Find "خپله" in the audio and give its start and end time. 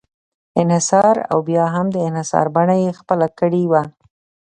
2.99-3.27